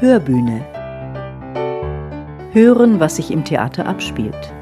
[0.00, 0.60] Hörbühne.
[2.52, 4.52] Hören, was sich im Theater abspielt.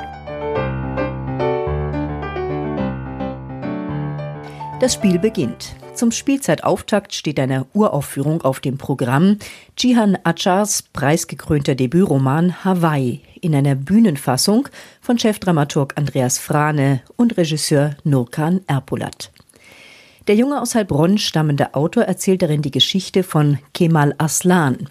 [4.81, 5.75] Das Spiel beginnt.
[5.95, 9.39] Zum Spielzeitauftakt steht eine Uraufführung auf dem Programm.
[9.79, 14.69] Jihan Achars preisgekrönter Debütroman Hawaii in einer Bühnenfassung
[15.01, 19.32] von Chefdramaturg Andreas Frane und Regisseur Nurkan Erpolat.
[20.29, 24.89] Der junge aus Heilbronn stammende Autor erzählt darin die Geschichte von Kemal Aslan,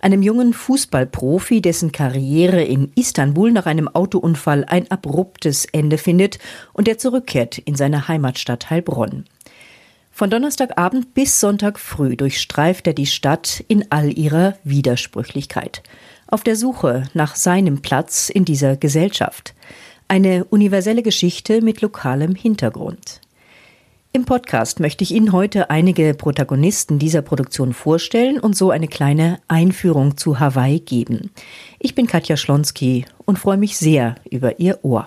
[0.00, 6.38] einem jungen Fußballprofi, dessen Karriere in Istanbul nach einem Autounfall ein abruptes Ende findet
[6.72, 9.26] und der zurückkehrt in seine Heimatstadt Heilbronn.
[10.10, 15.82] Von Donnerstagabend bis Sonntag früh durchstreift er die Stadt in all ihrer Widersprüchlichkeit,
[16.26, 19.54] auf der Suche nach seinem Platz in dieser Gesellschaft.
[20.08, 23.20] Eine universelle Geschichte mit lokalem Hintergrund.
[24.12, 29.38] Im Podcast möchte ich Ihnen heute einige Protagonisten dieser Produktion vorstellen und so eine kleine
[29.46, 31.30] Einführung zu Hawaii geben.
[31.78, 35.06] Ich bin Katja Schlonski und freue mich sehr über Ihr Ohr.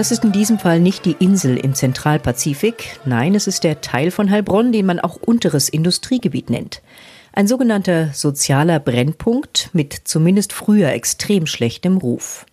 [0.00, 4.10] Das ist in diesem Fall nicht die Insel im Zentralpazifik, nein, es ist der Teil
[4.10, 6.80] von Heilbronn, den man auch unteres Industriegebiet nennt.
[7.34, 12.46] Ein sogenannter sozialer Brennpunkt mit zumindest früher extrem schlechtem Ruf.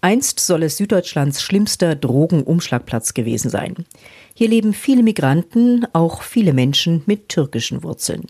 [0.00, 3.84] Einst soll es Süddeutschlands schlimmster Drogenumschlagplatz gewesen sein.
[4.32, 8.28] Hier leben viele Migranten, auch viele Menschen mit türkischen Wurzeln.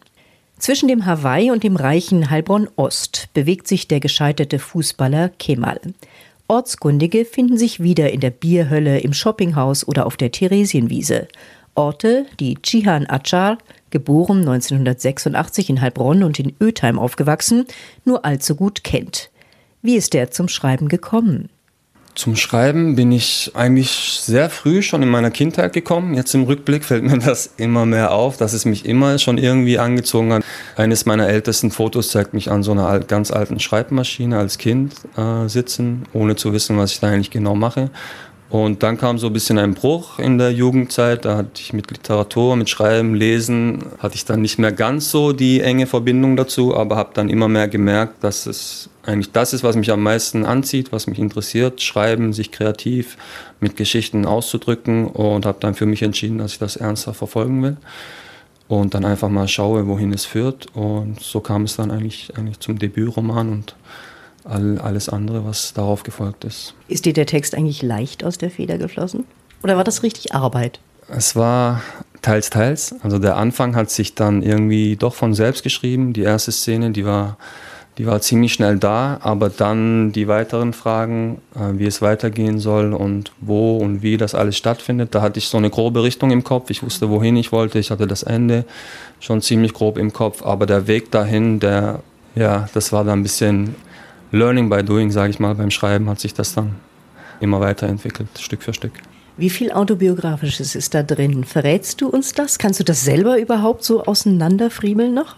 [0.58, 5.80] Zwischen dem Hawaii und dem reichen Heilbronn Ost bewegt sich der gescheiterte Fußballer Kemal.
[6.46, 11.28] Ortskundige finden sich wieder in der Bierhölle, im Shoppinghaus oder auf der Theresienwiese.
[11.74, 13.58] Orte, die Cihan Achar,
[13.90, 17.64] geboren 1986 in Heilbronn und in Ötheim aufgewachsen,
[18.04, 19.30] nur allzu gut kennt.
[19.80, 21.48] Wie ist er zum Schreiben gekommen?
[22.14, 26.14] Zum Schreiben bin ich eigentlich sehr früh schon in meiner Kindheit gekommen.
[26.14, 29.80] Jetzt im Rückblick fällt mir das immer mehr auf, dass es mich immer schon irgendwie
[29.80, 30.44] angezogen hat.
[30.76, 35.48] Eines meiner ältesten Fotos zeigt mich an so einer ganz alten Schreibmaschine als Kind äh,
[35.48, 37.90] sitzen, ohne zu wissen, was ich da eigentlich genau mache.
[38.54, 41.24] Und dann kam so ein bisschen ein Bruch in der Jugendzeit.
[41.24, 45.32] Da hatte ich mit Literatur, mit Schreiben, Lesen, hatte ich dann nicht mehr ganz so
[45.32, 49.64] die enge Verbindung dazu, aber habe dann immer mehr gemerkt, dass es eigentlich das ist,
[49.64, 53.16] was mich am meisten anzieht, was mich interessiert, schreiben, sich kreativ
[53.58, 55.08] mit Geschichten auszudrücken.
[55.08, 57.76] Und habe dann für mich entschieden, dass ich das ernsthaft verfolgen will.
[58.68, 60.68] Und dann einfach mal schaue, wohin es führt.
[60.76, 63.74] Und so kam es dann eigentlich, eigentlich zum Debütroman und
[64.44, 66.74] all, alles andere, was darauf gefolgt ist.
[66.88, 69.24] Ist dir der Text eigentlich leicht aus der Feder geflossen
[69.62, 70.80] oder war das richtig Arbeit?
[71.08, 71.82] Es war
[72.22, 72.94] teils, teils.
[73.02, 76.12] Also der Anfang hat sich dann irgendwie doch von selbst geschrieben.
[76.12, 77.36] Die erste Szene, die war
[77.98, 82.92] die war ziemlich schnell da, aber dann die weiteren Fragen, äh, wie es weitergehen soll
[82.92, 86.42] und wo und wie das alles stattfindet, da hatte ich so eine grobe Richtung im
[86.42, 86.70] Kopf.
[86.70, 87.78] Ich wusste, wohin ich wollte.
[87.78, 88.64] Ich hatte das Ende
[89.20, 92.00] schon ziemlich grob im Kopf, aber der Weg dahin, der,
[92.34, 93.76] ja, das war dann ein bisschen
[94.34, 95.54] Learning by Doing, sage ich mal.
[95.54, 96.74] Beim Schreiben hat sich das dann
[97.40, 98.92] immer weiterentwickelt, Stück für Stück.
[99.36, 101.44] Wie viel autobiografisches ist da drin?
[101.44, 102.58] Verrätst du uns das?
[102.58, 105.36] Kannst du das selber überhaupt so auseinanderfriemeln noch?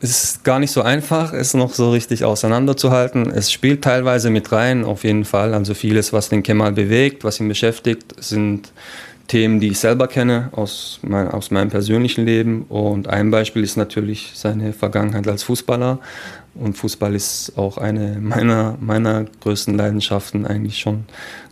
[0.00, 3.28] Es ist gar nicht so einfach, es noch so richtig auseinanderzuhalten.
[3.32, 5.52] Es spielt teilweise mit rein, auf jeden Fall.
[5.52, 8.72] Also vieles, was den Kemal bewegt, was ihn beschäftigt, sind
[9.28, 12.62] Themen, die ich selber kenne aus, mein, aus meinem persönlichen Leben.
[12.62, 16.00] Und ein Beispiel ist natürlich seine Vergangenheit als Fußballer.
[16.54, 21.04] Und Fußball ist auch eine meiner, meiner größten Leidenschaften eigentlich schon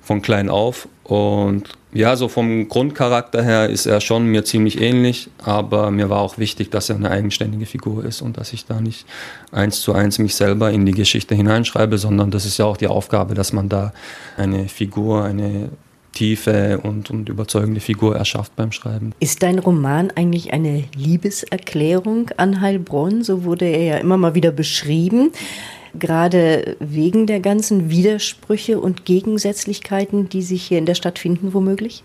[0.03, 0.89] von klein auf.
[1.05, 6.21] Und ja, so vom Grundcharakter her ist er schon mir ziemlich ähnlich, aber mir war
[6.21, 9.07] auch wichtig, dass er eine eigenständige Figur ist und dass ich da nicht
[9.53, 12.89] eins zu eins mich selber in die Geschichte hineinschreibe, sondern das ist ja auch die
[12.89, 13.93] Aufgabe, dass man da
[14.37, 15.71] eine Figur, eine
[16.17, 19.13] tiefe und, und überzeugende Figur erschafft beim Schreiben.
[19.21, 23.23] Ist dein Roman eigentlich eine Liebeserklärung an Heilbronn?
[23.23, 25.31] So wurde er ja immer mal wieder beschrieben
[25.99, 32.05] gerade wegen der ganzen Widersprüche und Gegensätzlichkeiten, die sich hier in der Stadt finden, womöglich?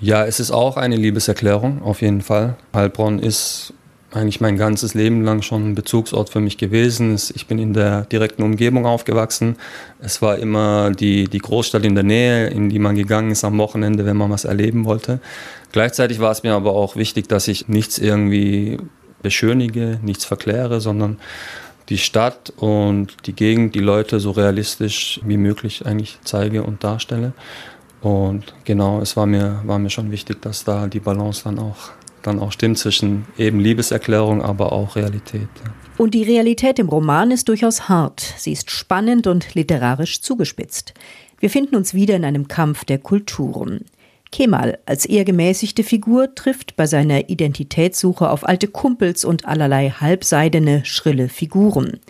[0.00, 2.56] Ja, es ist auch eine Liebeserklärung, auf jeden Fall.
[2.74, 3.72] Heilbronn ist
[4.12, 7.18] eigentlich mein ganzes Leben lang schon ein Bezugsort für mich gewesen.
[7.34, 9.56] Ich bin in der direkten Umgebung aufgewachsen.
[10.00, 13.58] Es war immer die, die Großstadt in der Nähe, in die man gegangen ist am
[13.58, 15.20] Wochenende, wenn man was erleben wollte.
[15.72, 18.78] Gleichzeitig war es mir aber auch wichtig, dass ich nichts irgendwie
[19.22, 21.18] beschönige, nichts verkläre, sondern
[21.88, 27.32] die Stadt und die Gegend, die Leute so realistisch wie möglich eigentlich zeige und darstelle.
[28.00, 31.90] Und genau, es war mir, war mir schon wichtig, dass da die Balance dann auch,
[32.22, 35.48] dann auch stimmt zwischen eben Liebeserklärung, aber auch Realität.
[35.98, 38.20] Und die Realität im Roman ist durchaus hart.
[38.36, 40.94] Sie ist spannend und literarisch zugespitzt.
[41.38, 43.84] Wir finden uns wieder in einem Kampf der Kulturen.
[44.30, 50.84] Kemal als eher gemäßigte Figur trifft bei seiner Identitätssuche auf alte Kumpels und allerlei halbseidene,
[50.86, 52.00] schrille Figuren.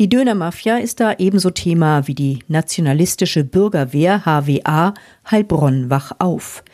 [0.00, 4.94] Die Dönermafia ist da ebenso Thema wie die nationalistische Bürgerwehr HWA
[5.30, 6.64] Heilbronn wach auf.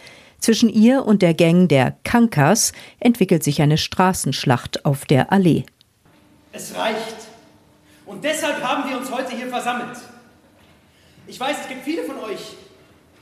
[0.40, 5.64] Zwischen ihr und der Gang der Kankas entwickelt sich eine Straßenschlacht auf der Allee.
[6.52, 7.16] Es reicht.
[8.06, 9.98] Und deshalb haben wir uns heute hier versammelt.
[11.26, 12.56] Ich weiß, es gibt viele von euch,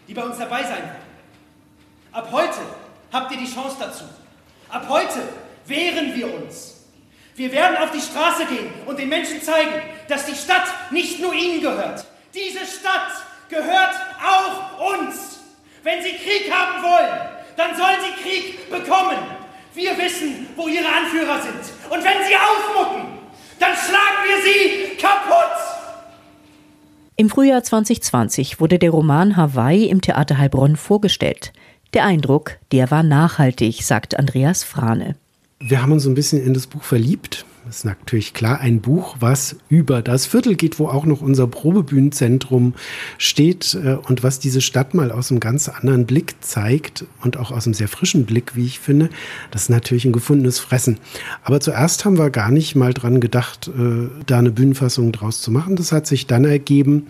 [0.06, 1.04] die bei uns dabei sein werden.
[2.12, 2.60] Ab heute
[3.12, 4.04] habt ihr die Chance dazu.
[4.68, 5.20] Ab heute
[5.66, 6.74] wehren wir uns.
[7.34, 9.72] Wir werden auf die Straße gehen und den Menschen zeigen,
[10.08, 12.04] dass die Stadt nicht nur ihnen gehört.
[12.34, 13.10] Diese Stadt
[13.48, 14.93] gehört auch uns.
[15.94, 17.20] Wenn sie Krieg haben wollen,
[17.56, 19.18] dann sollen sie Krieg bekommen.
[19.74, 21.72] Wir wissen, wo ihre Anführer sind.
[21.88, 23.18] Und wenn sie aufmucken,
[23.60, 25.54] dann schlagen wir sie kaputt.
[27.16, 31.52] Im Frühjahr 2020 wurde der Roman Hawaii im Theater Heilbronn vorgestellt.
[31.92, 35.14] Der Eindruck, der war nachhaltig, sagt Andreas Frane.
[35.60, 37.44] Wir haben uns ein bisschen in das Buch verliebt.
[37.66, 41.46] Das ist natürlich klar ein Buch, was über das Viertel geht, wo auch noch unser
[41.46, 42.74] Probebühnenzentrum
[43.16, 47.52] steht äh, und was diese Stadt mal aus einem ganz anderen Blick zeigt und auch
[47.52, 49.08] aus einem sehr frischen Blick, wie ich finde.
[49.50, 50.98] Das ist natürlich ein gefundenes Fressen.
[51.42, 55.50] Aber zuerst haben wir gar nicht mal dran gedacht, äh, da eine Bühnenfassung draus zu
[55.50, 55.76] machen.
[55.76, 57.06] Das hat sich dann ergeben,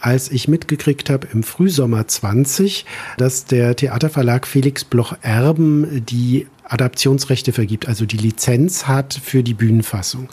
[0.00, 2.86] als ich mitgekriegt habe im Frühsommer 20,
[3.18, 9.54] dass der Theaterverlag Felix Bloch Erben die Adaptionsrechte vergibt, also die Lizenz hat für die
[9.54, 10.28] Bühnenfassung.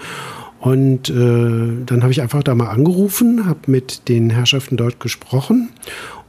[0.60, 1.14] Und äh,
[1.86, 5.70] dann habe ich einfach da mal angerufen, habe mit den Herrschaften dort gesprochen.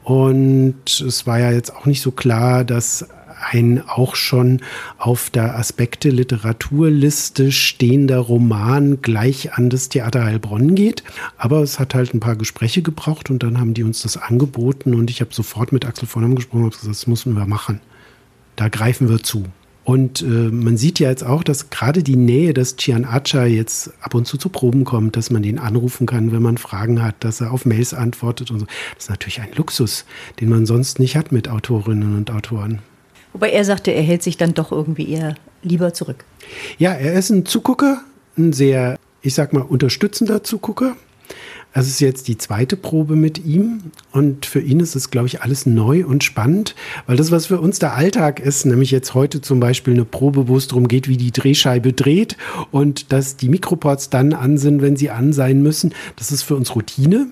[0.05, 3.07] Und es war ja jetzt auch nicht so klar, dass
[3.51, 4.61] ein auch schon
[4.99, 11.05] auf der Aspekte Literaturliste stehender Roman gleich an das Theater Heilbronn geht.
[11.37, 14.95] Aber es hat halt ein paar Gespräche gebraucht und dann haben die uns das angeboten
[14.95, 17.81] und ich habe sofort mit Axel Vornam gesprochen und gesagt, das müssen wir machen.
[18.57, 19.45] Da greifen wir zu.
[19.89, 23.91] Und äh, man sieht ja jetzt auch, dass gerade die Nähe, dass Cian Acha jetzt
[24.03, 27.15] ab und zu zu Proben kommt, dass man den anrufen kann, wenn man Fragen hat,
[27.21, 28.67] dass er auf Mails antwortet und so.
[28.67, 30.05] Das ist natürlich ein Luxus,
[30.41, 32.81] den man sonst nicht hat mit Autorinnen und Autoren.
[33.33, 36.27] Wobei er sagte, er hält sich dann doch irgendwie eher lieber zurück.
[36.77, 38.03] Ja, er ist ein Zugucker,
[38.37, 40.97] ein sehr, ich sag mal, unterstützender Zugucker.
[41.73, 43.83] Es ist jetzt die zweite Probe mit ihm.
[44.13, 46.75] Und für ihn ist es, glaube ich, alles neu und spannend,
[47.07, 50.49] weil das, was für uns der Alltag ist, nämlich jetzt heute zum Beispiel eine Probe,
[50.49, 52.37] wo es darum geht, wie die Drehscheibe dreht
[52.71, 56.57] und dass die Mikroports dann an sind, wenn sie an sein müssen, das ist für
[56.57, 57.29] uns Routine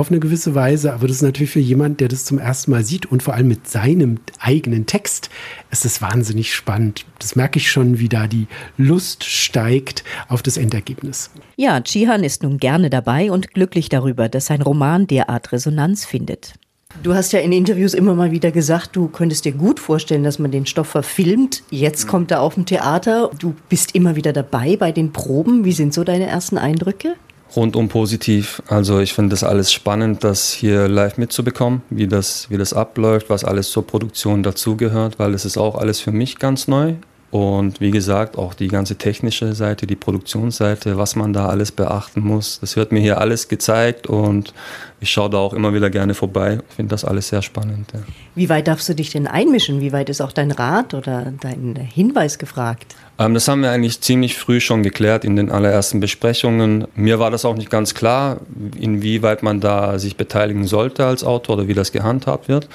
[0.00, 2.84] auf eine gewisse Weise, aber das ist natürlich für jemand, der das zum ersten Mal
[2.84, 5.28] sieht und vor allem mit seinem eigenen Text,
[5.70, 7.04] ist es wahnsinnig spannend.
[7.18, 8.46] Das merke ich schon, wie da die
[8.78, 11.30] Lust steigt auf das Endergebnis.
[11.56, 16.54] Ja, Chihan ist nun gerne dabei und glücklich darüber, dass sein Roman derart Resonanz findet.
[17.02, 20.38] Du hast ja in Interviews immer mal wieder gesagt, du könntest dir gut vorstellen, dass
[20.38, 21.62] man den Stoff verfilmt.
[21.70, 23.30] Jetzt kommt er auf dem Theater.
[23.38, 25.64] Du bist immer wieder dabei bei den Proben.
[25.64, 27.16] Wie sind so deine ersten Eindrücke?
[27.56, 28.62] Rundum positiv.
[28.68, 33.30] Also ich finde das alles spannend, das hier live mitzubekommen, wie das, wie das abläuft,
[33.30, 36.94] was alles zur Produktion dazugehört, weil es ist auch alles für mich ganz neu.
[37.30, 42.22] Und wie gesagt, auch die ganze technische Seite, die Produktionsseite, was man da alles beachten
[42.22, 44.52] muss, das wird mir hier alles gezeigt und
[45.00, 46.58] ich schaue da auch immer wieder gerne vorbei.
[46.68, 47.86] Ich finde das alles sehr spannend.
[47.94, 48.00] Ja.
[48.34, 49.80] Wie weit darfst du dich denn einmischen?
[49.80, 52.96] Wie weit ist auch dein Rat oder dein Hinweis gefragt?
[53.20, 56.88] Ähm, das haben wir eigentlich ziemlich früh schon geklärt in den allerersten Besprechungen.
[56.96, 58.40] Mir war das auch nicht ganz klar,
[58.76, 62.68] inwieweit man da sich beteiligen sollte als Autor oder wie das gehandhabt wird.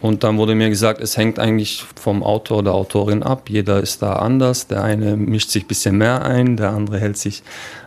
[0.00, 3.48] Und dann wurde mir gesagt, es hängt eigentlich vom Autor oder Autorin ab.
[3.48, 4.66] Jeder ist da anders.
[4.66, 7.42] Der eine mischt sich ein bisschen mehr ein, der andere hält sich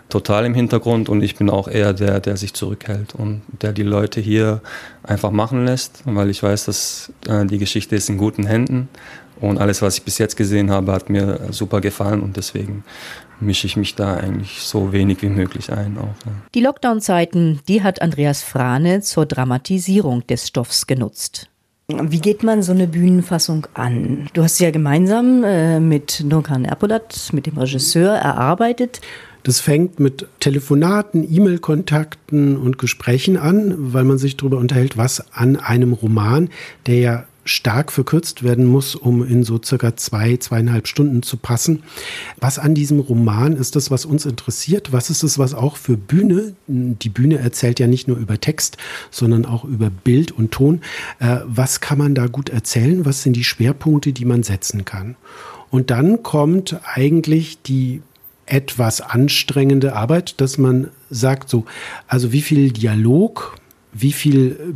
[0.09, 3.83] total im Hintergrund und ich bin auch eher der, der sich zurückhält und der die
[3.83, 4.61] Leute hier
[5.03, 8.89] einfach machen lässt, weil ich weiß, dass äh, die Geschichte ist in guten Händen
[9.39, 12.83] und alles, was ich bis jetzt gesehen habe, hat mir super gefallen und deswegen
[13.39, 15.97] mische ich mich da eigentlich so wenig wie möglich ein.
[15.97, 16.31] Auch, ja.
[16.53, 21.49] Die Lockdown-Zeiten, die hat Andreas Frane zur Dramatisierung des Stoffs genutzt.
[21.91, 24.29] Wie geht man so eine Bühnenfassung an?
[24.33, 29.01] Du hast sie ja gemeinsam äh, mit Nurkan Erpolat, mit dem Regisseur, erarbeitet.
[29.41, 35.55] Das fängt mit Telefonaten, E-Mail-Kontakten und Gesprächen an, weil man sich darüber unterhält, was an
[35.55, 36.49] einem Roman,
[36.85, 41.83] der ja stark verkürzt werden muss, um in so circa zwei, zweieinhalb Stunden zu passen.
[42.39, 44.91] Was an diesem Roman ist das, was uns interessiert?
[44.91, 48.77] Was ist es, was auch für Bühne, die Bühne erzählt ja nicht nur über Text,
[49.11, 50.81] sondern auch über Bild und Ton.
[51.19, 53.05] Äh, was kann man da gut erzählen?
[53.05, 55.15] Was sind die Schwerpunkte, die man setzen kann?
[55.69, 58.01] Und dann kommt eigentlich die
[58.45, 61.65] etwas anstrengende Arbeit, dass man sagt so,
[62.07, 63.55] also wie viel Dialog,
[63.93, 64.73] wie viel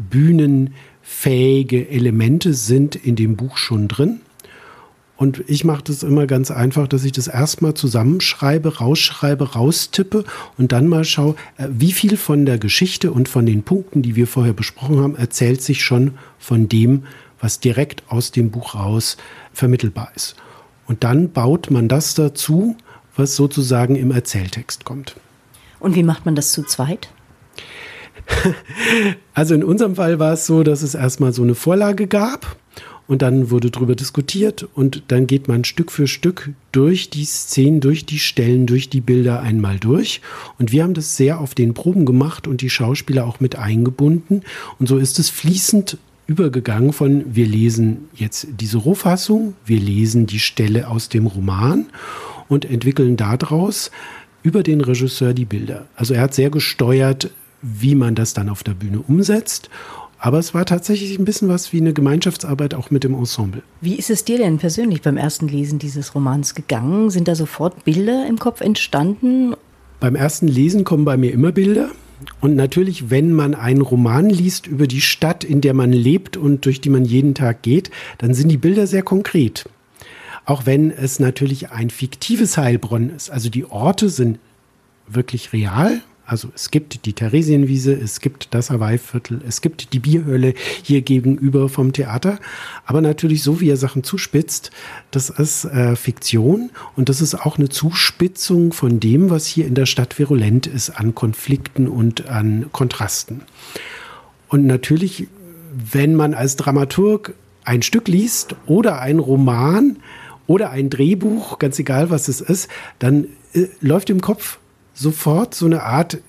[1.04, 4.22] bühnenfähige Elemente sind in dem Buch schon drin.
[5.16, 10.26] Und ich mache das immer ganz einfach, dass ich das erstmal zusammenschreibe, rausschreibe, raustippe
[10.58, 14.16] und dann mal schaue, äh, wie viel von der Geschichte und von den Punkten, die
[14.16, 17.04] wir vorher besprochen haben, erzählt sich schon von dem,
[17.40, 19.18] was direkt aus dem Buch raus
[19.54, 20.36] vermittelbar ist.
[20.88, 22.76] Und dann baut man das dazu,
[23.16, 25.16] was sozusagen im Erzähltext kommt.
[25.80, 27.10] Und wie macht man das zu zweit?
[29.36, 32.56] Also in unserem Fall war es so, dass es erstmal so eine Vorlage gab
[33.08, 37.82] und dann wurde darüber diskutiert und dann geht man Stück für Stück durch die Szenen,
[37.82, 40.22] durch die Stellen, durch die Bilder einmal durch.
[40.58, 44.42] Und wir haben das sehr auf den Proben gemacht und die Schauspieler auch mit eingebunden.
[44.80, 50.40] Und so ist es fließend übergegangen von wir lesen jetzt diese Rohfassung, wir lesen die
[50.40, 51.88] Stelle aus dem Roman
[52.48, 53.92] und entwickeln daraus
[54.44, 55.88] über den Regisseur die Bilder.
[55.96, 57.32] Also er hat sehr gesteuert,
[57.64, 59.70] wie man das dann auf der Bühne umsetzt.
[60.20, 63.64] Aber es war tatsächlich ein bisschen was wie eine Gemeinschaftsarbeit auch mit dem Ensemble.
[63.82, 67.10] Wie ist es dir denn persönlich beim ersten Lesen dieses Romans gegangen?
[67.10, 69.56] Sind da sofort Bilder im Kopf entstanden?
[70.00, 71.90] Beim ersten Lesen kommen bei mir immer Bilder.
[72.40, 76.66] Und natürlich, wenn man einen Roman liest über die Stadt, in der man lebt und
[76.66, 77.90] durch die man jeden Tag geht,
[78.20, 79.66] dann sind die Bilder sehr konkret
[80.46, 83.30] auch wenn es natürlich ein fiktives Heilbronn ist.
[83.30, 84.40] Also die Orte sind
[85.08, 86.02] wirklich real.
[86.26, 91.68] Also es gibt die Theresienwiese, es gibt das Hawaii-Viertel, es gibt die Bierhölle hier gegenüber
[91.68, 92.40] vom Theater.
[92.86, 94.72] Aber natürlich so, wie er Sachen zuspitzt,
[95.12, 99.76] das ist äh, Fiktion und das ist auch eine Zuspitzung von dem, was hier in
[99.76, 103.42] der Stadt virulent ist an Konflikten und an Kontrasten.
[104.48, 105.28] Und natürlich,
[105.92, 107.34] wenn man als Dramaturg
[107.66, 109.98] ein Stück liest oder ein Roman,
[110.48, 114.60] oder ein Drehbuch, ganz egal was es ist, dann äh, läuft im Kopf
[114.94, 116.20] sofort so eine Art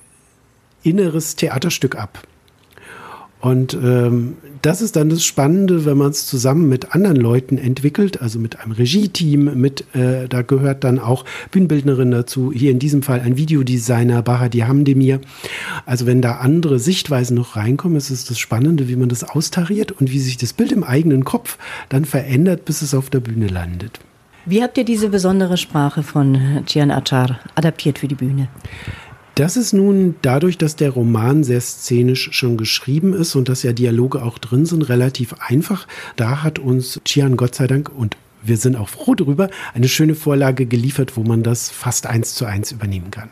[0.82, 2.26] inneres Theaterstück ab.
[3.44, 8.22] Und ähm, das ist dann das Spannende, wenn man es zusammen mit anderen Leuten entwickelt,
[8.22, 13.02] also mit einem Regie-Team, mit, äh, da gehört dann auch Bühnenbildnerin dazu, hier in diesem
[13.02, 15.20] Fall ein Videodesigner, Bahadi Hamdemir.
[15.84, 19.92] Also wenn da andere Sichtweisen noch reinkommen, ist es das Spannende, wie man das austariert
[19.92, 21.58] und wie sich das Bild im eigenen Kopf
[21.90, 24.00] dann verändert, bis es auf der Bühne landet.
[24.46, 28.48] Wie habt ihr diese besondere Sprache von Gian Achar adaptiert für die Bühne?
[29.36, 33.72] Das ist nun dadurch, dass der Roman sehr szenisch schon geschrieben ist und dass ja
[33.72, 35.88] Dialoge auch drin sind, relativ einfach.
[36.16, 40.14] Da hat uns Chian Gott sei Dank und wir sind auch froh darüber, eine schöne
[40.14, 43.30] Vorlage geliefert, wo man das fast eins zu eins übernehmen kann.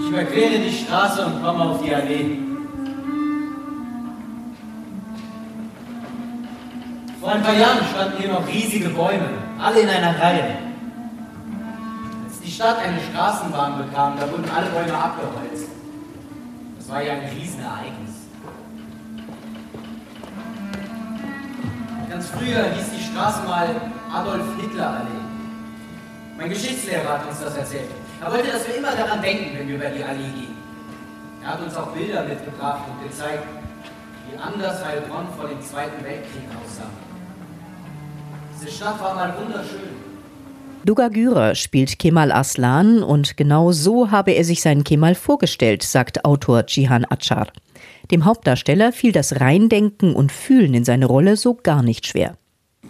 [0.00, 2.49] Ich überquere die Straße und komme auf die Allee.
[7.20, 10.70] Vor ein paar Jahren standen hier noch riesige Bäume, alle in einer Reihe
[12.50, 15.68] die Stadt eine Straßenbahn bekam, da wurden alle Bäume abgeholzt.
[16.78, 18.26] Das war ja ein Riesenereignis.
[22.08, 23.68] Ganz früher hieß die Straße mal
[24.12, 25.22] Adolf Hitler Allee.
[26.36, 27.88] Mein Geschichtslehrer hat uns das erzählt.
[28.20, 30.56] Er wollte, dass wir immer daran denken, wenn wir über die Allee gehen.
[31.44, 33.44] Er hat uns auch Bilder mitgebracht und gezeigt,
[34.28, 36.90] wie anders Heilbronn vor dem Zweiten Weltkrieg aussah.
[38.60, 39.80] Diese Stadt war mal wunderschön.
[40.84, 46.24] Duga Gürer spielt Kemal Aslan und genau so habe er sich seinen Kemal vorgestellt, sagt
[46.24, 47.48] Autor Cihan Achar.
[48.10, 52.36] Dem Hauptdarsteller fiel das Reindenken und Fühlen in seine Rolle so gar nicht schwer.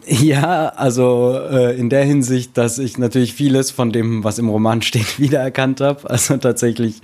[0.06, 4.82] Ja, also äh, in der Hinsicht, dass ich natürlich vieles von dem, was im Roman
[4.82, 6.08] steht, wiedererkannt habe.
[6.08, 7.02] Also tatsächlich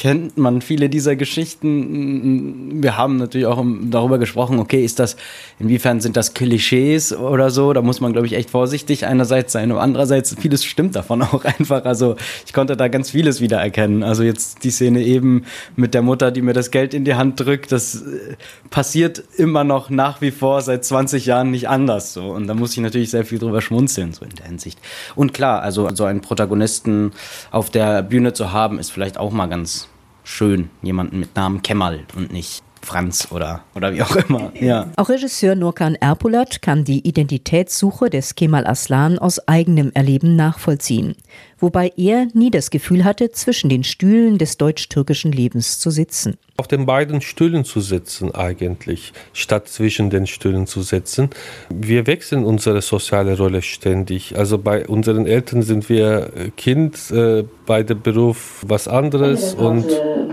[0.00, 2.82] kennt man viele dieser Geschichten.
[2.82, 5.14] Wir haben natürlich auch darüber gesprochen, okay, ist das,
[5.58, 7.74] inwiefern sind das Klischees oder so?
[7.74, 11.44] Da muss man, glaube ich, echt vorsichtig einerseits sein und andererseits vieles stimmt davon auch
[11.44, 11.84] einfach.
[11.84, 12.16] Also
[12.46, 14.02] ich konnte da ganz vieles wiedererkennen.
[14.02, 15.44] Also jetzt die Szene eben
[15.76, 18.36] mit der Mutter, die mir das Geld in die Hand drückt, das äh,
[18.70, 22.30] passiert immer noch nach wie vor seit 20 Jahren nicht anders so.
[22.30, 24.78] Und da muss ich natürlich sehr viel drüber schmunzeln, so in der Hinsicht.
[25.14, 27.12] Und klar, also so einen Protagonisten
[27.50, 29.89] auf der Bühne zu haben, ist vielleicht auch mal ganz
[30.30, 34.52] schön, jemanden mit Namen Kemal und nicht Franz oder, oder wie auch immer.
[34.60, 34.90] Ja.
[34.96, 41.14] Auch Regisseur Nurkan Erpolat kann die Identitätssuche des Kemal Aslan aus eigenem Erleben nachvollziehen,
[41.58, 46.36] wobei er nie das Gefühl hatte, zwischen den Stühlen des deutsch-türkischen Lebens zu sitzen.
[46.56, 51.30] Auf den beiden Stühlen zu sitzen eigentlich, statt zwischen den Stühlen zu sitzen.
[51.70, 54.36] Wir wechseln unsere soziale Rolle ständig.
[54.36, 59.86] Also bei unseren Eltern sind wir Kind, äh, bei dem Beruf was anderes und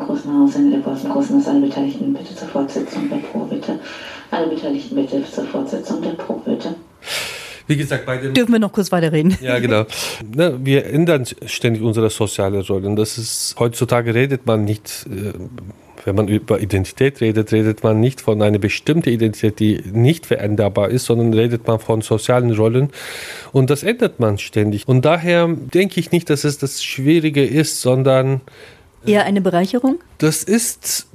[0.08, 3.79] großen in der großen Haus alle Beteiligten bitte zur Fortsetzung der Probe, bitte.
[4.32, 6.75] Alle Beteiligten bitte zur Fortsetzung der Probe, bitte.
[7.67, 9.38] Wie gesagt, bei den Dürfen wir noch kurz weiterreden?
[9.41, 9.86] Ja, genau.
[10.36, 12.96] Ne, wir ändern ständig unsere soziale Rollen.
[12.96, 15.34] Das ist, heutzutage redet man nicht, äh,
[16.06, 20.89] wenn man über Identität redet, redet man nicht von einer bestimmten Identität, die nicht veränderbar
[20.89, 22.91] ist, sondern redet man von sozialen Rollen.
[23.51, 24.88] Und das ändert man ständig.
[24.88, 28.39] Und daher denke ich nicht, dass es das Schwierige ist, sondern
[29.08, 30.00] Eher eine Bereicherung?
[30.18, 31.08] Das ist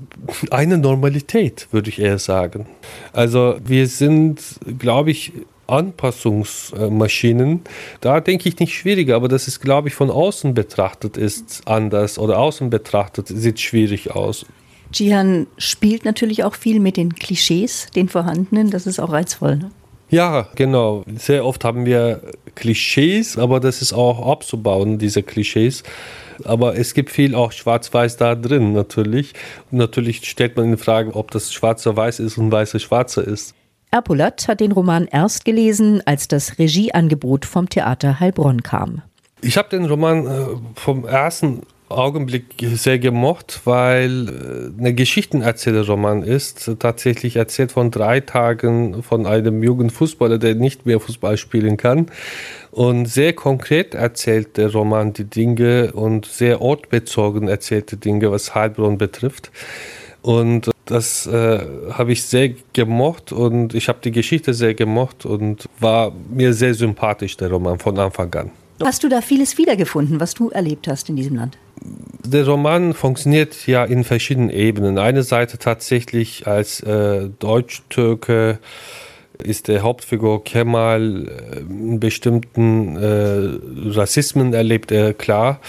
[0.50, 2.66] eine Normalität, würde ich eher sagen.
[3.12, 4.40] Also wir sind,
[4.78, 5.32] glaube ich,
[5.66, 7.62] Anpassungsmaschinen.
[8.00, 12.18] Da denke ich nicht schwieriger, aber das ist, glaube ich, von außen betrachtet ist anders
[12.18, 14.44] oder außen betrachtet sieht schwierig aus.
[14.92, 18.70] Jihan spielt natürlich auch viel mit den Klischees, den vorhandenen.
[18.70, 19.56] Das ist auch reizvoll.
[19.56, 19.70] Ne?
[20.10, 21.04] Ja, genau.
[21.16, 22.20] Sehr oft haben wir
[22.54, 25.82] Klischees, aber das ist auch abzubauen, diese Klischees.
[26.44, 29.32] Aber es gibt viel auch schwarz-weiß da drin natürlich.
[29.70, 33.54] Und natürlich stellt man in Frage, ob das schwarzer weiß ist und weißer schwarzer ist.
[33.90, 39.02] Erpolat hat den Roman erst gelesen, als das Regieangebot vom Theater Heilbronn kam.
[39.42, 41.62] Ich habe den Roman äh, vom ersten
[41.98, 42.44] Augenblick
[42.74, 46.70] sehr gemocht, weil äh, ein Geschichtenerzählerroman ist.
[46.78, 52.06] Tatsächlich erzählt von drei Tagen von einem jungen Fußballer, der nicht mehr Fußball spielen kann.
[52.70, 58.54] Und sehr konkret erzählt der Roman die Dinge und sehr ortbezogen erzählt die Dinge, was
[58.54, 59.50] Heilbronn betrifft.
[60.22, 61.60] Und das äh,
[61.92, 66.74] habe ich sehr gemocht und ich habe die Geschichte sehr gemocht und war mir sehr
[66.74, 68.50] sympathisch, der Roman von Anfang an.
[68.82, 71.58] Hast du da vieles wiedergefunden, was du erlebt hast in diesem Land?
[72.24, 74.98] Der Roman funktioniert ja in verschiedenen Ebenen.
[74.98, 78.58] Eine Seite tatsächlich als äh, Deutsch-Türke
[79.42, 85.60] ist der Hauptfigur Kemal äh, einen bestimmten äh, Rassismen erlebt er klar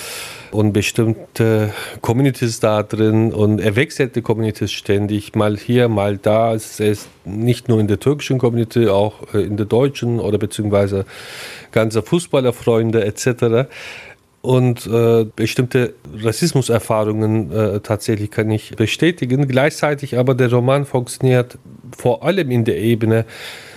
[0.51, 6.53] und bestimmte Communities da drin und er wechselt die Communities ständig, mal hier, mal da.
[6.53, 11.05] Es ist nicht nur in der türkischen Community, auch äh, in der deutschen oder beziehungsweise
[11.71, 13.67] ganze Fußballerfreunde etc.
[14.43, 19.47] Und äh, bestimmte Rassismuserfahrungen äh, tatsächlich kann ich bestätigen.
[19.47, 21.57] Gleichzeitig aber der Roman funktioniert
[21.97, 23.25] vor allem in der Ebene,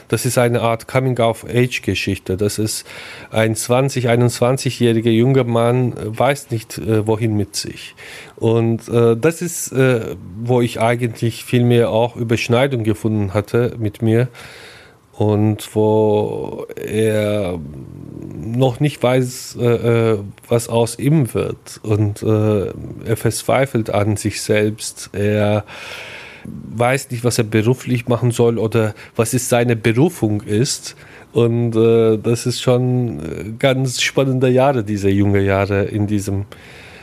[0.09, 2.37] das ist eine Art Coming-of-Age-Geschichte.
[2.37, 2.85] Das ist
[3.31, 7.94] ein 20-, 21-jähriger junger Mann, äh, weiß nicht, äh, wohin mit sich.
[8.35, 14.02] Und äh, das ist, äh, wo ich eigentlich viel mehr auch Überschneidung gefunden hatte mit
[14.02, 14.29] mir
[15.16, 17.59] und wo er
[18.38, 21.81] noch nicht weiß, äh, äh was aus ihm wird.
[21.83, 22.66] Und äh,
[23.05, 25.11] er verzweifelt an sich selbst.
[25.12, 25.64] Er
[26.44, 30.96] weiß nicht, was er beruflich machen soll oder was ist seine Berufung ist.
[31.33, 36.44] Und äh, das ist schon äh, ganz spannende Jahre, diese junge Jahre in diesem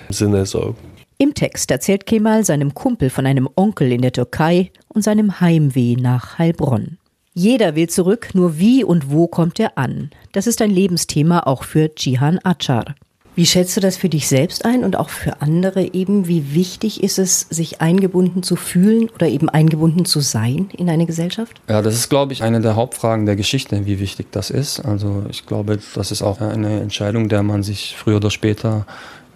[0.09, 0.75] Sinne so.
[1.17, 5.95] Im Text erzählt Kemal seinem Kumpel von einem Onkel in der Türkei und seinem Heimweh
[5.95, 6.97] nach Heilbronn.
[7.35, 10.11] Jeder will zurück, nur wie und wo kommt er an?
[10.33, 12.93] Das ist ein Lebensthema auch für Cihan Achar.
[13.35, 16.27] Wie schätzt du das für dich selbst ein und auch für andere eben?
[16.27, 21.07] Wie wichtig ist es, sich eingebunden zu fühlen oder eben eingebunden zu sein in eine
[21.07, 21.59] Gesellschaft?
[21.67, 24.81] Ja, das ist, glaube ich, eine der Hauptfragen der Geschichte, wie wichtig das ist.
[24.81, 28.85] Also ich glaube, das ist auch eine Entscheidung, der man sich früher oder später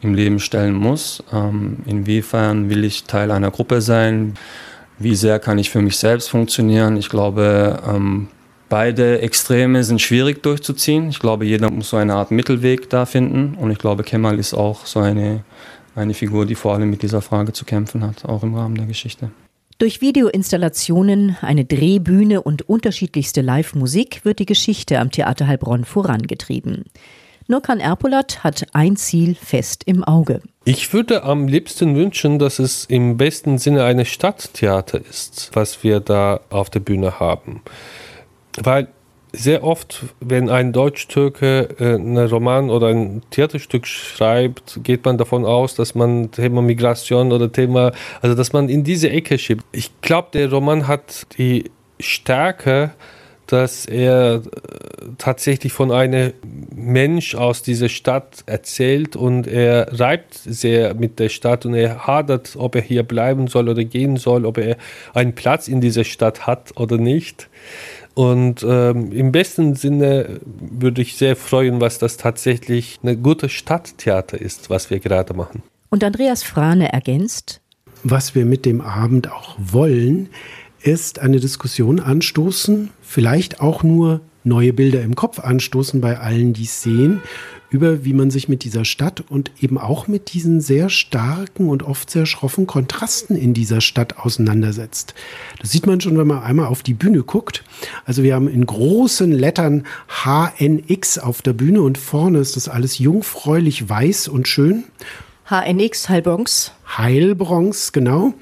[0.01, 1.23] im Leben stellen muss.
[1.33, 4.35] Ähm, inwiefern will ich Teil einer Gruppe sein?
[4.99, 6.97] Wie sehr kann ich für mich selbst funktionieren?
[6.97, 8.27] Ich glaube, ähm,
[8.69, 11.09] Beide Extreme sind schwierig durchzuziehen.
[11.09, 13.55] Ich glaube, jeder muss so eine Art Mittelweg da finden.
[13.55, 15.43] Und ich glaube, Kemal ist auch so eine,
[15.95, 18.85] eine Figur, die vor allem mit dieser Frage zu kämpfen hat, auch im Rahmen der
[18.85, 19.31] Geschichte.
[19.77, 26.83] Durch Videoinstallationen, eine Drehbühne und unterschiedlichste Live-Musik wird die Geschichte am Theater Heilbronn vorangetrieben.
[27.49, 30.41] Nurkan Erpolat hat ein Ziel fest im Auge.
[30.65, 36.01] Ich würde am liebsten wünschen, dass es im besten Sinne ein Stadttheater ist, was wir
[36.01, 37.61] da auf der Bühne haben.
[38.61, 38.89] Weil
[39.31, 45.45] sehr oft, wenn ein Deutsch-Türke äh, einen Roman oder ein Theaterstück schreibt, geht man davon
[45.45, 49.63] aus, dass man Thema Migration oder Thema, also dass man in diese Ecke schiebt.
[49.71, 52.91] Ich glaube, der Roman hat die Stärke,
[53.47, 54.41] dass er äh,
[55.17, 56.33] tatsächlich von einem
[56.75, 62.55] Mensch aus dieser Stadt erzählt und er reibt sehr mit der Stadt und er hadert,
[62.57, 64.77] ob er hier bleiben soll oder gehen soll, ob er
[65.13, 67.49] einen Platz in dieser Stadt hat oder nicht.
[68.13, 74.41] Und ähm, im besten Sinne würde ich sehr freuen, was das tatsächlich eine gute Stadttheater
[74.41, 75.61] ist, was wir gerade machen.
[75.89, 77.61] Und Andreas Frane ergänzt,
[78.03, 80.29] was wir mit dem Abend auch wollen,
[80.81, 86.63] ist eine Diskussion anstoßen, vielleicht auch nur neue Bilder im Kopf anstoßen bei allen, die
[86.63, 87.21] es sehen,
[87.69, 91.83] über wie man sich mit dieser Stadt und eben auch mit diesen sehr starken und
[91.83, 95.13] oft sehr schroffen Kontrasten in dieser Stadt auseinandersetzt.
[95.59, 97.63] Das sieht man schon, wenn man einmal auf die Bühne guckt.
[98.05, 99.83] Also wir haben in großen Lettern
[100.23, 104.85] HNX auf der Bühne und vorne ist das alles jungfräulich weiß und schön.
[105.49, 106.73] HNX Heilbronx.
[106.97, 108.33] Heilbronx, genau.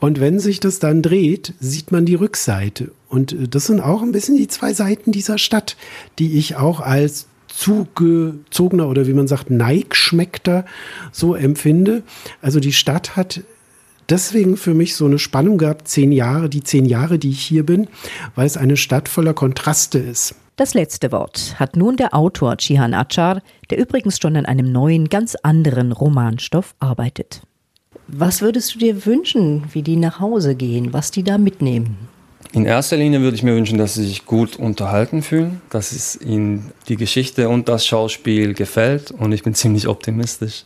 [0.00, 2.90] Und wenn sich das dann dreht, sieht man die Rückseite.
[3.08, 5.76] Und äh, das sind auch ein bisschen die zwei Seiten dieser Stadt,
[6.18, 10.64] die ich auch als zugezogener oder wie man sagt, Neigschmeckter
[11.12, 12.02] so empfinde.
[12.40, 13.42] Also die Stadt hat
[14.08, 17.64] deswegen für mich so eine Spannung gehabt, zehn Jahre, die zehn Jahre, die ich hier
[17.64, 17.88] bin,
[18.34, 20.34] weil es eine Stadt voller Kontraste ist.
[20.56, 25.08] Das letzte Wort hat nun der Autor Chihan Achar, der übrigens schon an einem neuen,
[25.08, 27.42] ganz anderen Romanstoff arbeitet.
[28.08, 31.96] Was würdest du dir wünschen, wie die nach Hause gehen, was die da mitnehmen?
[32.52, 36.20] In erster Linie würde ich mir wünschen, dass sie sich gut unterhalten fühlen, dass es
[36.20, 40.64] ihnen die Geschichte und das Schauspiel gefällt und ich bin ziemlich optimistisch,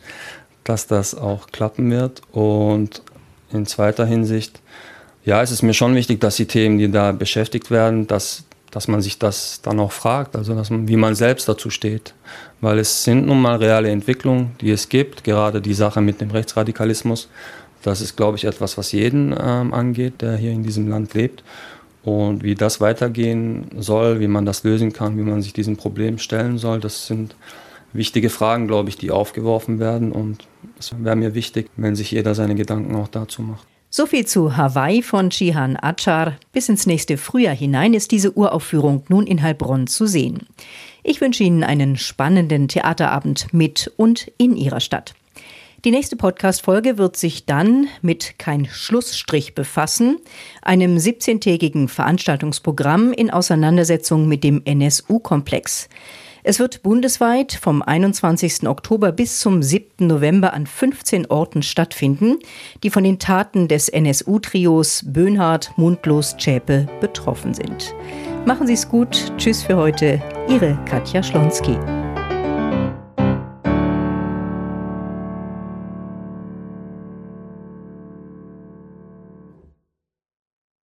[0.63, 2.21] dass das auch klappen wird.
[2.31, 3.03] Und
[3.51, 4.59] in zweiter Hinsicht,
[5.23, 8.45] ja, es ist mir schon wichtig, dass die Themen, die da beschäftigt werden, dass
[8.75, 12.13] dass man sich das dann auch fragt, also dass man, wie man selbst dazu steht.
[12.59, 16.29] Weil es sind nun mal reale Entwicklungen, die es gibt, gerade die Sache mit dem
[16.29, 17.29] Rechtsradikalismus.
[17.83, 21.41] Das ist, glaube ich, etwas, was jeden ähm, angeht, der hier in diesem Land lebt.
[22.03, 26.17] Und wie das weitergehen soll, wie man das lösen kann, wie man sich diesem Problem
[26.17, 27.33] stellen soll, das sind
[27.93, 30.11] wichtige Fragen, glaube ich, die aufgeworfen werden.
[30.11, 30.45] Und
[30.77, 33.65] es wäre mir wichtig, wenn sich jeder seine Gedanken auch dazu macht.
[33.97, 36.33] So viel zu Hawaii von Chihan Achar.
[36.51, 40.47] Bis ins nächste Frühjahr hinein ist diese Uraufführung nun in Heilbronn zu sehen.
[41.01, 45.13] Ich wünsche Ihnen einen spannenden Theaterabend mit und in Ihrer Stadt.
[45.85, 50.17] Die nächste Podcast-Folge wird sich dann mit Kein Schlussstrich befassen,
[50.61, 55.87] einem 17-tägigen Veranstaltungsprogramm in Auseinandersetzung mit dem NSU-Komplex.
[56.47, 58.67] Es wird bundesweit vom 21.
[58.67, 60.05] Oktober bis zum 7.
[60.05, 62.37] November an 15 Orten stattfinden,
[62.83, 67.95] die von den Taten des NSU-Trios Böhnhardt, Mundlos, Zschäpe betroffen sind.
[68.45, 69.33] Machen Sie es gut.
[69.37, 70.21] Tschüss für heute.
[70.47, 71.79] Ihre Katja Schlonski.